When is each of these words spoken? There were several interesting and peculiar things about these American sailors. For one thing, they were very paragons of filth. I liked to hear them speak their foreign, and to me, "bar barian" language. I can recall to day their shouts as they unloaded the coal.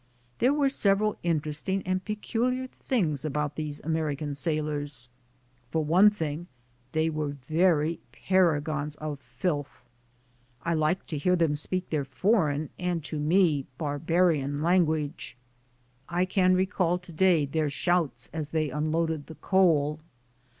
There 0.39 0.51
were 0.51 0.67
several 0.67 1.19
interesting 1.21 1.83
and 1.83 2.03
peculiar 2.03 2.65
things 2.65 3.23
about 3.23 3.53
these 3.55 3.79
American 3.81 4.33
sailors. 4.33 5.09
For 5.69 5.85
one 5.85 6.09
thing, 6.09 6.47
they 6.93 7.07
were 7.07 7.27
very 7.29 7.99
paragons 8.11 8.95
of 8.95 9.19
filth. 9.19 9.83
I 10.63 10.73
liked 10.73 11.07
to 11.09 11.19
hear 11.19 11.35
them 11.35 11.53
speak 11.53 11.91
their 11.91 12.03
foreign, 12.03 12.71
and 12.79 13.03
to 13.03 13.19
me, 13.19 13.67
"bar 13.77 13.99
barian" 13.99 14.63
language. 14.63 15.37
I 16.09 16.25
can 16.25 16.55
recall 16.55 16.97
to 16.97 17.11
day 17.13 17.45
their 17.45 17.69
shouts 17.69 18.27
as 18.33 18.49
they 18.49 18.71
unloaded 18.71 19.27
the 19.27 19.35
coal. 19.35 19.99